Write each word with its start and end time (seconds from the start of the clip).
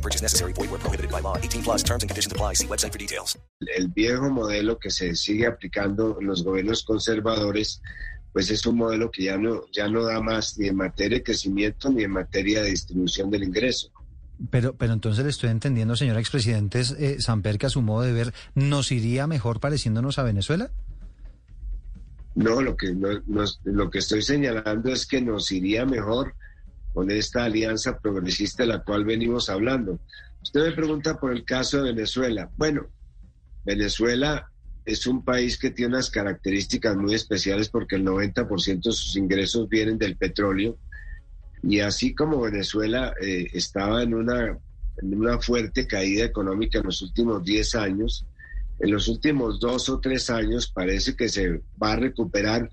No 0.00 0.02
purchase 0.02 0.22
necessary. 0.22 0.52
Void 0.54 0.70
where 0.70 0.80
prohibited 0.80 1.10
by 1.10 1.20
law. 1.20 1.36
18 1.36 1.62
plus 1.62 1.82
terms 1.82 2.02
and 2.02 2.08
conditions 2.10 2.32
apply. 2.32 2.54
See 2.54 2.66
website 2.66 2.92
for 2.92 2.98
details. 2.98 3.38
El 3.76 3.88
viejo 3.88 4.30
modelo 4.30 4.78
que 4.78 4.90
se 4.90 5.14
sigue 5.14 5.46
aplicando 5.46 6.16
en 6.18 6.26
los 6.26 6.42
gobiernos 6.42 6.82
conservadores, 6.84 7.82
pues 8.32 8.50
es 8.50 8.64
un 8.66 8.76
modelo 8.78 9.10
que 9.10 9.24
ya 9.24 9.36
no, 9.36 9.60
ya 9.72 9.88
no 9.88 10.02
da 10.04 10.20
más 10.22 10.56
ni 10.58 10.68
en 10.68 10.76
materia 10.76 11.18
de 11.18 11.22
crecimiento 11.24 11.90
ni 11.90 12.04
en 12.04 12.12
materia 12.12 12.62
de 12.62 12.70
distribución 12.70 13.30
del 13.30 13.42
ingreso. 13.44 13.90
Pero, 14.50 14.74
pero 14.74 14.94
entonces 14.94 15.22
le 15.22 15.28
estoy 15.30 15.50
entendiendo, 15.50 15.94
señor 15.96 16.16
expresidente 16.16 16.80
eh, 16.98 17.16
Samper, 17.20 17.58
que 17.58 17.66
a 17.66 17.70
su 17.70 17.82
modo 17.82 18.00
de 18.06 18.14
ver, 18.14 18.32
¿nos 18.54 18.90
iría 18.92 19.26
mejor 19.26 19.60
pareciéndonos 19.60 20.18
a 20.18 20.22
Venezuela? 20.22 20.70
No, 22.34 22.62
lo 22.62 22.74
que, 22.74 22.94
no- 22.94 23.20
nos- 23.26 23.60
lo 23.64 23.90
que 23.90 23.98
estoy 23.98 24.22
señalando 24.22 24.90
es 24.90 25.04
que 25.04 25.20
nos 25.20 25.52
iría 25.52 25.84
mejor 25.84 26.34
con 26.92 27.10
esta 27.10 27.44
alianza 27.44 27.98
progresista 27.98 28.62
de 28.62 28.68
la 28.68 28.82
cual 28.82 29.04
venimos 29.04 29.48
hablando. 29.48 30.00
Usted 30.42 30.62
me 30.62 30.72
pregunta 30.72 31.18
por 31.18 31.32
el 31.32 31.44
caso 31.44 31.78
de 31.78 31.92
Venezuela. 31.92 32.50
Bueno, 32.56 32.88
Venezuela 33.64 34.50
es 34.84 35.06
un 35.06 35.24
país 35.24 35.58
que 35.58 35.70
tiene 35.70 35.94
unas 35.94 36.10
características 36.10 36.96
muy 36.96 37.14
especiales 37.14 37.68
porque 37.68 37.96
el 37.96 38.04
90% 38.04 38.82
de 38.82 38.92
sus 38.92 39.16
ingresos 39.16 39.68
vienen 39.68 39.98
del 39.98 40.16
petróleo. 40.16 40.78
Y 41.62 41.80
así 41.80 42.14
como 42.14 42.40
Venezuela 42.40 43.12
eh, 43.20 43.48
estaba 43.52 44.02
en 44.02 44.14
una, 44.14 44.58
en 45.02 45.14
una 45.14 45.38
fuerte 45.38 45.86
caída 45.86 46.24
económica 46.24 46.78
en 46.78 46.86
los 46.86 47.02
últimos 47.02 47.44
10 47.44 47.74
años, 47.74 48.26
en 48.80 48.90
los 48.90 49.08
últimos 49.08 49.60
dos 49.60 49.90
o 49.90 50.00
tres 50.00 50.30
años 50.30 50.70
parece 50.72 51.14
que 51.14 51.28
se 51.28 51.60
va 51.80 51.92
a 51.92 51.96
recuperar 51.96 52.70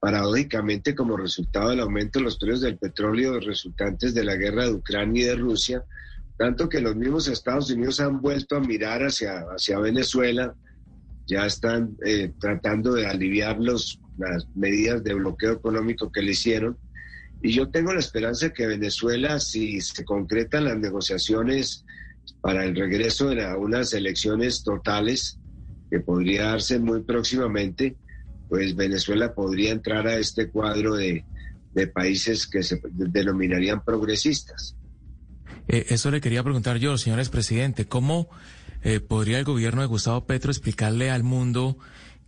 paradójicamente 0.00 0.94
como 0.94 1.16
resultado 1.16 1.70
del 1.70 1.80
aumento 1.80 2.18
de 2.18 2.24
los 2.24 2.38
precios 2.38 2.62
del 2.62 2.78
petróleo 2.78 3.38
resultantes 3.38 4.14
de 4.14 4.24
la 4.24 4.34
guerra 4.34 4.64
de 4.64 4.72
Ucrania 4.72 5.22
y 5.22 5.26
de 5.26 5.36
Rusia, 5.36 5.84
tanto 6.36 6.68
que 6.68 6.80
los 6.80 6.96
mismos 6.96 7.28
Estados 7.28 7.70
Unidos 7.70 8.00
han 8.00 8.20
vuelto 8.20 8.56
a 8.56 8.60
mirar 8.60 9.02
hacia, 9.02 9.40
hacia 9.50 9.78
Venezuela, 9.78 10.56
ya 11.28 11.44
están 11.46 11.96
eh, 12.04 12.32
tratando 12.38 12.94
de 12.94 13.06
aliviar 13.06 13.58
los, 13.60 14.00
las 14.16 14.48
medidas 14.54 15.04
de 15.04 15.14
bloqueo 15.14 15.52
económico 15.52 16.10
que 16.10 16.22
le 16.22 16.32
hicieron. 16.32 16.78
Y 17.42 17.52
yo 17.52 17.70
tengo 17.70 17.92
la 17.92 18.00
esperanza 18.00 18.50
que 18.50 18.66
Venezuela, 18.66 19.38
si 19.38 19.80
se 19.82 20.04
concretan 20.04 20.64
las 20.64 20.78
negociaciones 20.78 21.84
para 22.40 22.64
el 22.64 22.74
regreso 22.74 23.28
de 23.28 23.36
la- 23.36 23.56
unas 23.58 23.92
elecciones 23.92 24.62
totales, 24.62 25.38
que 25.90 26.00
podría 26.00 26.44
darse 26.46 26.78
muy 26.78 27.02
próximamente, 27.02 27.96
pues 28.50 28.74
Venezuela 28.74 29.32
podría 29.32 29.70
entrar 29.70 30.08
a 30.08 30.18
este 30.18 30.50
cuadro 30.50 30.96
de, 30.96 31.24
países 31.94 32.48
que 32.48 32.64
se 32.64 32.80
denominarían 32.92 33.82
progresistas. 33.84 34.76
Eh, 35.68 35.86
eso 35.90 36.10
le 36.10 36.20
quería 36.20 36.42
preguntar 36.42 36.78
yo, 36.78 36.98
señor 36.98 37.20
expresidente, 37.20 37.86
¿cómo 37.86 38.28
eh, 38.82 38.98
podría 38.98 39.38
el 39.38 39.44
gobierno 39.44 39.80
de 39.80 39.86
Gustavo 39.86 40.26
Petro 40.26 40.50
explicarle 40.50 41.10
al 41.10 41.22
mundo 41.22 41.78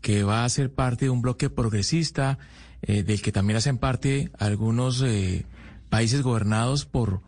que 0.01 0.23
va 0.23 0.45
a 0.45 0.49
ser 0.49 0.73
parte 0.73 1.07
de 1.07 1.11
un 1.11 1.23
bloque 1.23 1.51
progresista, 1.51 2.39
eh, 2.83 3.03
del 3.03 3.21
que 3.21 3.33
también 3.33 3.57
hacen 3.57 3.79
parte 3.79 4.31
algunos 4.39 5.05
países 5.91 6.23
gobernados 6.23 6.87
por, 6.87 7.21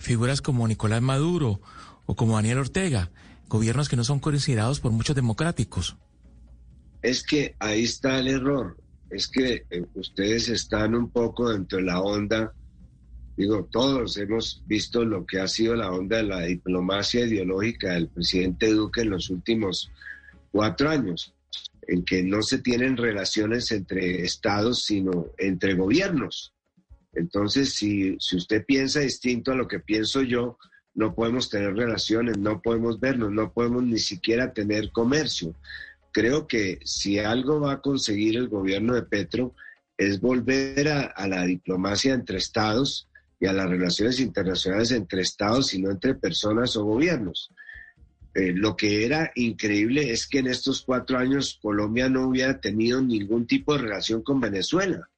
figuras 0.00 0.42
como 0.42 0.68
Nicolás 0.68 1.00
Maduro 1.00 1.62
o 2.04 2.14
como 2.16 2.36
Daniel 2.36 2.58
Ortega, 2.58 3.10
gobiernos 3.48 3.88
que 3.88 3.96
no 3.96 4.04
son 4.04 4.20
considerados 4.20 4.78
por 4.80 4.92
muchos 4.92 5.16
democráticos? 5.16 5.96
Es 7.02 7.22
que 7.22 7.54
ahí 7.58 7.84
está 7.84 8.18
el 8.18 8.28
error. 8.28 8.76
Es 9.10 9.28
que 9.28 9.64
eh, 9.70 9.84
ustedes 9.94 10.48
están 10.48 10.94
un 10.94 11.10
poco 11.10 11.50
dentro 11.50 11.78
de 11.78 11.84
la 11.84 12.00
onda. 12.00 12.52
Digo, 13.36 13.68
todos 13.70 14.16
hemos 14.16 14.62
visto 14.66 15.04
lo 15.04 15.24
que 15.24 15.40
ha 15.40 15.46
sido 15.46 15.76
la 15.76 15.92
onda 15.92 16.18
de 16.18 16.24
la 16.24 16.40
diplomacia 16.40 17.24
ideológica 17.24 17.92
del 17.92 18.08
presidente 18.08 18.72
Duque 18.72 19.02
en 19.02 19.10
los 19.10 19.30
últimos 19.30 19.90
cuatro 20.50 20.90
años, 20.90 21.34
en 21.86 22.04
que 22.04 22.22
no 22.24 22.42
se 22.42 22.58
tienen 22.58 22.96
relaciones 22.96 23.70
entre 23.70 24.24
estados, 24.24 24.84
sino 24.84 25.26
entre 25.38 25.74
gobiernos. 25.74 26.52
Entonces, 27.14 27.74
si, 27.74 28.16
si 28.18 28.36
usted 28.36 28.64
piensa 28.66 29.00
distinto 29.00 29.52
a 29.52 29.56
lo 29.56 29.68
que 29.68 29.78
pienso 29.78 30.22
yo, 30.22 30.58
no 30.94 31.14
podemos 31.14 31.48
tener 31.48 31.74
relaciones, 31.74 32.38
no 32.38 32.60
podemos 32.60 32.98
vernos, 32.98 33.30
no 33.30 33.52
podemos 33.52 33.84
ni 33.84 34.00
siquiera 34.00 34.52
tener 34.52 34.90
comercio 34.90 35.54
creo 36.18 36.48
que 36.48 36.80
si 36.84 37.20
algo 37.20 37.60
va 37.60 37.74
a 37.74 37.80
conseguir 37.80 38.36
el 38.36 38.48
gobierno 38.48 38.94
de 38.94 39.02
Petro 39.02 39.54
es 39.96 40.20
volver 40.20 40.88
a, 40.88 41.28
la 41.28 41.44
diplomacia 41.44 42.12
entre 42.12 42.38
estados 42.38 43.08
y 43.38 43.46
a 43.46 43.52
las 43.52 43.70
relaciones 43.70 44.18
internacionales 44.18 44.90
entre 44.90 45.22
estados 45.22 45.72
y 45.74 45.80
no 45.80 45.92
entre 45.92 46.16
personas 46.16 46.74
o 46.74 46.84
gobiernos. 46.84 47.52
Eh, 48.34 48.52
lo 48.52 48.76
que 48.76 49.06
era 49.06 49.30
increíble 49.36 50.10
es 50.10 50.26
que 50.26 50.40
en 50.40 50.48
estos 50.48 50.82
cuatro 50.82 51.18
años 51.18 51.56
Colombia 51.62 52.08
no 52.08 52.26
hubiera 52.26 52.60
tenido 52.60 53.00
ningún 53.00 53.46
tipo 53.46 53.74
de 53.74 53.82
relación 53.82 54.22
con 54.22 54.40
Venezuela. 54.40 55.08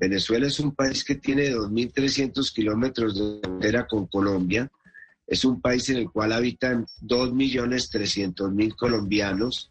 Venezuela 0.00 0.46
es 0.46 0.58
un 0.58 0.74
país 0.74 1.04
que 1.04 1.16
tiene 1.16 1.50
2.300 1.50 2.50
kilómetros 2.54 3.14
de 3.14 3.40
frontera 3.42 3.86
con 3.86 4.06
Colombia. 4.06 4.72
Es 5.26 5.44
un 5.44 5.60
país 5.60 5.90
en 5.90 5.98
el 5.98 6.10
cual 6.10 6.32
habitan 6.32 6.86
2.300.000 7.02 8.74
colombianos. 8.74 9.70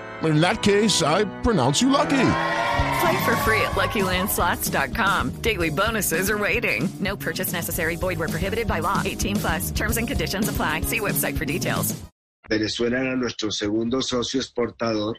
In 0.23 0.39
that 0.39 0.61
case, 0.61 1.01
I 1.01 1.25
pronounce 1.41 1.81
you 1.81 1.89
lucky. 1.89 2.27
Play 3.01 3.25
for 3.25 3.35
free 3.37 3.61
at 3.61 3.71
LuckyLandSlots.com. 3.71 5.41
Daily 5.41 5.69
bonuses 5.71 6.29
are 6.29 6.37
waiting. 6.37 6.87
No 6.99 7.15
purchase 7.15 7.51
necessary. 7.51 7.95
Void 7.95 8.19
where 8.19 8.27
prohibited 8.27 8.67
by 8.67 8.79
law. 8.79 9.01
18 9.03 9.35
plus 9.37 9.71
terms 9.71 9.97
and 9.97 10.07
conditions 10.07 10.49
apply. 10.49 10.81
See 10.81 10.99
website 10.99 11.37
for 11.37 11.45
details. 11.45 11.95
Venezuela 12.47 12.99
era 12.99 13.15
nuestro 13.15 13.49
segundo 13.49 14.01
socio 14.01 14.39
exportador. 14.39 15.17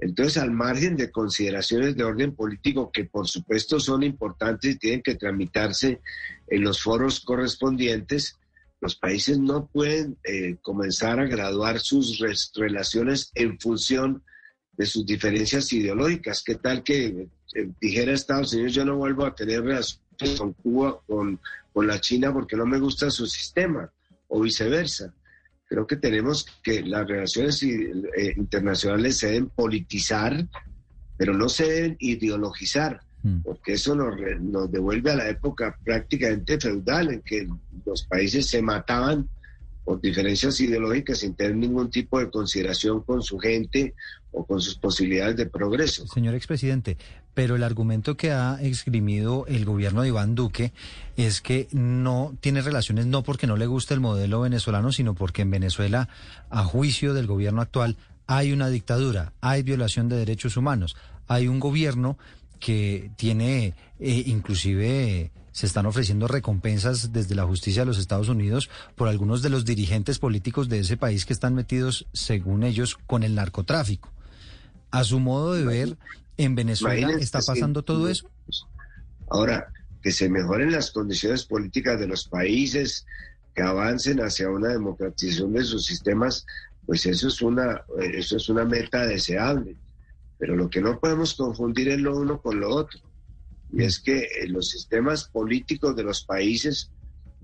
Entonces, 0.00 0.42
al 0.42 0.50
margen 0.50 0.96
de 0.96 1.12
consideraciones 1.12 1.94
de 1.94 2.02
orden 2.02 2.34
político 2.34 2.90
que 2.90 3.04
por 3.04 3.28
supuesto 3.28 3.78
son 3.78 4.02
importantes 4.02 4.74
y 4.74 4.78
tienen 4.78 5.02
que 5.02 5.14
tramitarse 5.14 6.00
en 6.48 6.62
los 6.62 6.82
foros 6.82 7.20
correspondientes, 7.20 8.40
los 8.80 8.96
países 8.96 9.38
no 9.38 9.66
pueden 9.66 10.18
eh, 10.24 10.56
comenzar 10.62 11.20
a 11.20 11.26
graduar 11.26 11.78
sus 11.78 12.18
relaciones 12.54 13.30
en 13.36 13.60
función 13.60 14.24
de 14.82 14.86
sus 14.86 15.06
diferencias 15.06 15.72
ideológicas. 15.72 16.42
¿Qué 16.42 16.56
tal 16.56 16.82
que 16.82 17.28
eh, 17.54 17.70
dijera 17.80 18.12
Estados 18.12 18.52
Unidos 18.52 18.74
yo 18.74 18.84
no 18.84 18.96
vuelvo 18.96 19.24
a 19.24 19.34
tener 19.34 19.62
relaciones 19.62 20.38
con 20.38 20.52
Cuba, 20.54 21.00
con, 21.06 21.40
con 21.72 21.86
la 21.86 22.00
China 22.00 22.32
porque 22.32 22.56
no 22.56 22.66
me 22.66 22.78
gusta 22.78 23.10
su 23.10 23.26
sistema 23.26 23.90
o 24.28 24.40
viceversa? 24.40 25.14
Creo 25.66 25.86
que 25.86 25.96
tenemos 25.96 26.46
que 26.62 26.82
las 26.82 27.06
relaciones 27.06 27.62
eh, 27.62 28.34
internacionales 28.36 29.18
se 29.18 29.28
deben 29.28 29.48
politizar, 29.48 30.46
pero 31.16 31.32
no 31.32 31.48
se 31.48 31.66
deben 31.66 31.96
ideologizar, 31.98 33.00
Mm. 33.22 33.42
porque 33.42 33.74
eso 33.74 33.94
nos, 33.94 34.16
nos 34.40 34.70
devuelve 34.70 35.12
a 35.12 35.16
la 35.16 35.28
época 35.28 35.78
prácticamente 35.84 36.58
feudal 36.58 37.12
en 37.12 37.22
que 37.22 37.48
los 37.86 38.02
países 38.04 38.48
se 38.48 38.60
mataban 38.60 39.28
por 39.84 40.00
diferencias 40.00 40.60
ideológicas 40.60 41.18
sin 41.18 41.34
tener 41.34 41.56
ningún 41.56 41.90
tipo 41.90 42.18
de 42.18 42.30
consideración 42.30 43.02
con 43.02 43.22
su 43.22 43.38
gente 43.38 43.94
o 44.30 44.46
con 44.46 44.60
sus 44.60 44.76
posibilidades 44.76 45.36
de 45.36 45.46
progreso. 45.46 46.06
Señor 46.06 46.34
expresidente, 46.34 46.96
pero 47.34 47.56
el 47.56 47.62
argumento 47.62 48.16
que 48.16 48.30
ha 48.30 48.58
esgrimido 48.62 49.46
el 49.46 49.64
gobierno 49.64 50.02
de 50.02 50.08
Iván 50.08 50.34
Duque 50.34 50.72
es 51.16 51.40
que 51.40 51.68
no 51.72 52.34
tiene 52.40 52.62
relaciones 52.62 53.06
no 53.06 53.22
porque 53.22 53.46
no 53.46 53.56
le 53.56 53.66
guste 53.66 53.94
el 53.94 54.00
modelo 54.00 54.40
venezolano, 54.40 54.92
sino 54.92 55.14
porque 55.14 55.42
en 55.42 55.50
Venezuela, 55.50 56.08
a 56.50 56.64
juicio 56.64 57.14
del 57.14 57.26
gobierno 57.26 57.60
actual, 57.60 57.96
hay 58.26 58.52
una 58.52 58.68
dictadura, 58.68 59.32
hay 59.40 59.62
violación 59.62 60.08
de 60.08 60.16
derechos 60.16 60.56
humanos, 60.56 60.96
hay 61.26 61.48
un 61.48 61.60
gobierno 61.60 62.16
que 62.60 63.10
tiene 63.16 63.74
eh, 63.98 64.22
inclusive 64.26 65.32
se 65.52 65.66
están 65.66 65.86
ofreciendo 65.86 66.26
recompensas 66.28 67.12
desde 67.12 67.34
la 67.34 67.44
justicia 67.44 67.82
de 67.82 67.86
los 67.86 67.98
Estados 67.98 68.28
Unidos 68.28 68.70
por 68.96 69.08
algunos 69.08 69.42
de 69.42 69.50
los 69.50 69.64
dirigentes 69.64 70.18
políticos 70.18 70.68
de 70.68 70.80
ese 70.80 70.96
país 70.96 71.24
que 71.24 71.32
están 71.32 71.54
metidos, 71.54 72.06
según 72.12 72.62
ellos, 72.64 72.96
con 73.06 73.22
el 73.22 73.34
narcotráfico. 73.34 74.10
A 74.90 75.04
su 75.04 75.20
modo 75.20 75.54
de 75.54 75.64
ver, 75.64 75.96
¿en 76.36 76.54
Venezuela 76.54 77.12
está 77.18 77.40
pasando 77.40 77.82
todo 77.82 78.08
eso? 78.08 78.28
Ahora, 79.30 79.72
que 80.02 80.10
se 80.10 80.28
mejoren 80.28 80.72
las 80.72 80.90
condiciones 80.90 81.44
políticas 81.44 82.00
de 82.00 82.08
los 82.08 82.26
países, 82.26 83.06
que 83.54 83.62
avancen 83.62 84.20
hacia 84.20 84.50
una 84.50 84.68
democratización 84.68 85.52
de 85.52 85.64
sus 85.64 85.86
sistemas, 85.86 86.46
pues 86.86 87.06
eso 87.06 87.28
es 87.28 87.40
una, 87.42 87.82
eso 88.00 88.36
es 88.36 88.48
una 88.48 88.64
meta 88.64 89.06
deseable. 89.06 89.76
Pero 90.38 90.56
lo 90.56 90.68
que 90.68 90.80
no 90.80 90.98
podemos 90.98 91.34
confundir 91.34 91.88
es 91.90 92.00
lo 92.00 92.18
uno 92.18 92.40
con 92.40 92.58
lo 92.58 92.74
otro. 92.74 93.00
Y 93.72 93.84
es 93.84 93.98
que 94.00 94.18
eh, 94.18 94.48
los 94.48 94.68
sistemas 94.68 95.24
políticos 95.24 95.96
de 95.96 96.04
los 96.04 96.24
países 96.24 96.90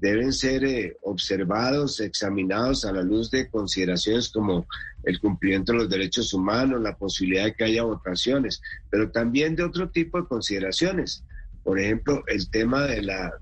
deben 0.01 0.33
ser 0.33 0.65
eh, 0.65 0.97
observados, 1.03 2.01
examinados 2.01 2.85
a 2.85 2.93
la 2.93 3.03
luz 3.03 3.31
de 3.31 3.49
consideraciones 3.49 4.29
como 4.29 4.67
el 5.05 5.19
cumplimiento 5.21 5.73
de 5.73 5.79
los 5.79 5.89
derechos 5.89 6.33
humanos, 6.35 6.81
la 6.81 6.97
posibilidad 6.97 7.45
de 7.45 7.55
que 7.55 7.65
haya 7.65 7.83
votaciones, 7.83 8.61
pero 8.91 9.11
también 9.11 9.57
de 9.57 9.65
otro 9.65 9.91
tipo 9.91 10.21
de 10.21 10.29
consideraciones. 10.29 11.25
Por 11.65 11.81
ejemplo, 11.81 12.23
el 12.29 12.49
tema 12.51 12.87
de 12.87 13.03
la, 13.03 13.33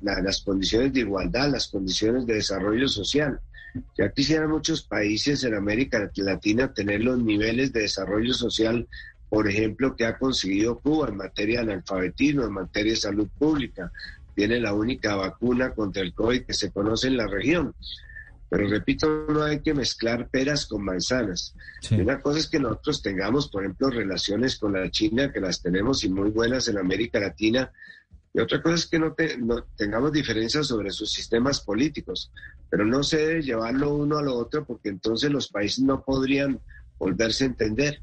las 0.00 0.42
condiciones 0.42 0.92
de 0.92 1.00
igualdad, 1.00 1.50
las 1.50 1.68
condiciones 1.68 2.26
de 2.26 2.34
desarrollo 2.34 2.88
social. 2.88 3.40
Ya 3.96 4.10
quisieran 4.10 4.50
muchos 4.50 4.82
países 4.82 5.44
en 5.44 5.54
América 5.54 6.10
Latina 6.16 6.72
tener 6.72 7.02
los 7.02 7.22
niveles 7.22 7.72
de 7.72 7.82
desarrollo 7.82 8.32
social, 8.32 8.88
por 9.28 9.48
ejemplo, 9.48 9.94
que 9.94 10.06
ha 10.06 10.18
conseguido 10.18 10.78
Cuba 10.78 11.08
en 11.08 11.16
materia 11.16 11.58
de 11.58 11.72
analfabetismo, 11.72 12.44
en 12.44 12.52
materia 12.52 12.92
de 12.92 12.96
salud 12.96 13.28
pública. 13.38 13.92
Tiene 14.34 14.60
la 14.60 14.72
única 14.72 15.16
vacuna 15.16 15.74
contra 15.74 16.02
el 16.02 16.14
COVID 16.14 16.44
que 16.44 16.54
se 16.54 16.70
conoce 16.70 17.08
en 17.08 17.16
la 17.16 17.26
región. 17.26 17.74
Pero 18.50 18.66
repito, 18.68 19.26
no 19.28 19.42
hay 19.42 19.60
que 19.60 19.74
mezclar 19.74 20.28
peras 20.28 20.66
con 20.66 20.82
manzanas. 20.82 21.54
una 21.90 22.20
cosa 22.20 22.38
es 22.38 22.48
que 22.48 22.58
nosotros 22.58 23.02
tengamos, 23.02 23.48
por 23.48 23.62
ejemplo, 23.62 23.90
relaciones 23.90 24.58
con 24.58 24.72
la 24.72 24.90
China, 24.90 25.30
que 25.32 25.40
las 25.40 25.60
tenemos 25.60 26.02
y 26.04 26.08
muy 26.08 26.30
buenas 26.30 26.68
en 26.68 26.78
América 26.78 27.20
Latina, 27.20 27.70
y 28.32 28.40
otra 28.40 28.62
cosa 28.62 28.76
es 28.76 28.86
que 28.86 28.98
no, 28.98 29.14
tengamos 29.76 30.12
diferencias 30.12 30.66
sobre 30.66 30.90
sus 30.90 31.10
sistemas 31.12 31.60
políticos, 31.60 32.30
pero 32.70 32.84
no 32.84 33.02
se 33.02 33.18
debe 33.18 33.42
llevarlo 33.42 33.94
uno 33.94 34.18
a 34.18 34.22
lo 34.22 34.36
otro 34.36 34.64
porque 34.64 34.90
entonces 34.90 35.30
los 35.30 35.48
países 35.48 35.80
no 35.84 36.02
podrían 36.02 36.60
volverse 36.98 37.44
a 37.44 37.48
entender. 37.48 38.02